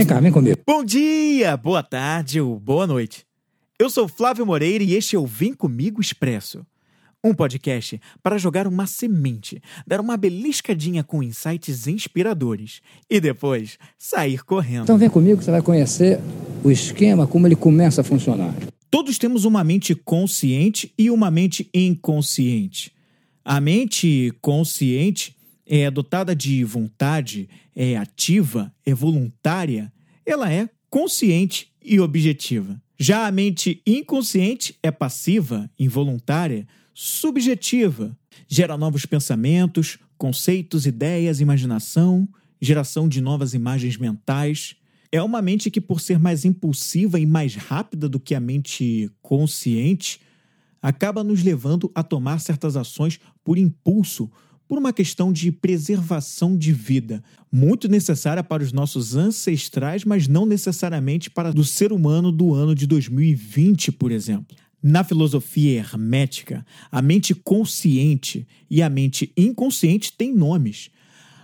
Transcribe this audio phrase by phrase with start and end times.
[0.00, 0.58] Vem cá, vem comigo.
[0.66, 3.26] Bom dia, boa tarde ou boa noite.
[3.78, 6.64] Eu sou Flávio Moreira e este é o Vem Comigo Expresso.
[7.22, 14.42] Um podcast para jogar uma semente, dar uma beliscadinha com insights inspiradores e depois sair
[14.42, 14.84] correndo.
[14.84, 16.18] Então vem comigo que você vai conhecer
[16.64, 18.54] o esquema, como ele começa a funcionar.
[18.90, 22.90] Todos temos uma mente consciente e uma mente inconsciente.
[23.44, 25.36] A mente consciente
[25.72, 29.92] é dotada de vontade, é ativa, é voluntária,
[30.26, 32.82] ela é consciente e objetiva.
[32.98, 42.28] Já a mente inconsciente é passiva, involuntária, subjetiva, gera novos pensamentos, conceitos, ideias, imaginação,
[42.60, 44.74] geração de novas imagens mentais.
[45.12, 49.08] É uma mente que, por ser mais impulsiva e mais rápida do que a mente
[49.22, 50.20] consciente,
[50.82, 54.28] acaba nos levando a tomar certas ações por impulso
[54.70, 60.46] por uma questão de preservação de vida, muito necessária para os nossos ancestrais, mas não
[60.46, 64.56] necessariamente para o ser humano do ano de 2020, por exemplo.
[64.80, 70.90] Na filosofia hermética, a mente consciente e a mente inconsciente têm nomes.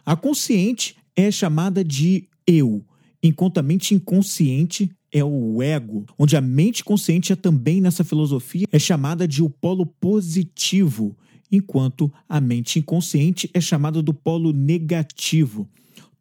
[0.05, 2.85] A consciente é chamada de eu,
[3.21, 8.69] enquanto a mente inconsciente é o ego, onde a mente consciente é também nessa filosofia
[8.71, 11.17] é chamada de o polo positivo,
[11.51, 15.69] enquanto a mente inconsciente é chamada do polo negativo.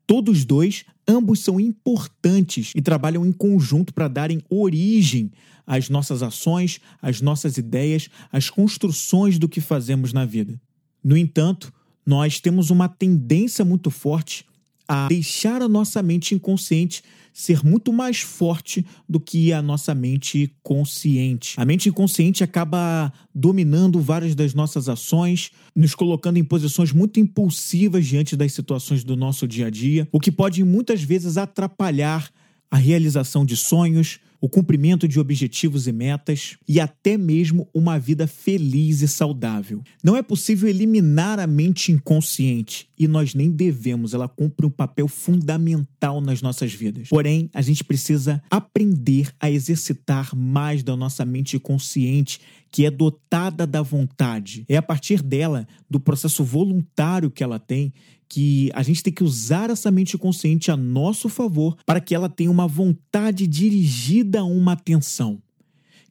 [0.08, 5.32] Todos dois, ambos são importantes e trabalham em conjunto para darem origem
[5.66, 10.60] às nossas ações, às nossas ideias, às construções do que fazemos na vida.
[11.04, 11.74] No entanto,
[12.06, 14.46] nós temos uma tendência muito forte
[14.88, 17.04] a deixar a nossa mente inconsciente
[17.36, 21.54] ser muito mais forte do que a nossa mente consciente.
[21.58, 28.06] A mente inconsciente acaba dominando várias das nossas ações, nos colocando em posições muito impulsivas
[28.06, 32.32] diante das situações do nosso dia a dia, o que pode muitas vezes atrapalhar
[32.72, 38.28] a realização de sonhos, o cumprimento de objetivos e metas e até mesmo uma vida
[38.28, 39.82] feliz e saudável.
[40.04, 45.08] Não é possível eliminar a mente inconsciente e nós nem devemos, ela cumpre um papel
[45.08, 47.10] fundamental nas nossas vidas.
[47.10, 52.40] Porém, a gente precisa aprender a exercitar mais da nossa mente consciente,
[52.72, 54.66] que é dotada da vontade.
[54.68, 57.94] É a partir dela, do processo voluntário que ela tem,
[58.28, 62.28] que a gente tem que usar essa mente consciente a nosso favor para que ela
[62.28, 65.42] tenha uma vontade dirigida a uma atenção,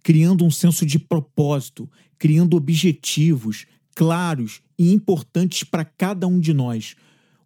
[0.03, 6.97] criando um senso de propósito, criando objetivos claros e importantes para cada um de nós.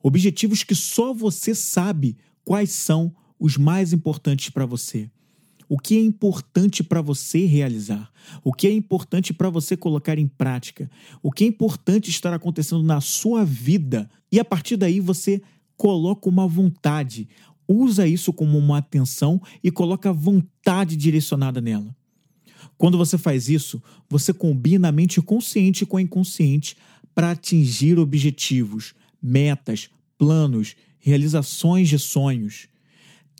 [0.02, 2.16] Objetivos que só você sabe
[2.48, 5.10] quais são os mais importantes para você
[5.70, 8.10] o que é importante para você realizar,
[8.42, 10.90] o que é importante para você colocar em prática,
[11.22, 14.10] o que é importante estar acontecendo na sua vida.
[14.32, 15.42] E a partir daí você
[15.76, 17.28] coloca uma vontade,
[17.68, 21.94] usa isso como uma atenção e coloca vontade direcionada nela.
[22.78, 26.78] Quando você faz isso, você combina a mente consciente com a inconsciente
[27.14, 32.68] para atingir objetivos, metas, planos, realizações de sonhos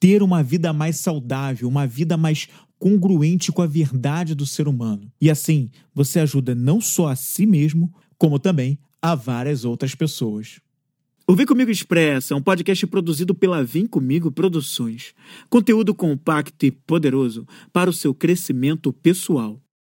[0.00, 2.48] ter uma vida mais saudável, uma vida mais
[2.78, 5.10] congruente com a verdade do ser humano.
[5.20, 10.60] E assim, você ajuda não só a si mesmo, como também a várias outras pessoas.
[11.26, 15.12] O Vem Comigo Expressa é um podcast produzido pela Vem Comigo Produções.
[15.50, 19.60] Conteúdo compacto e poderoso para o seu crescimento pessoal.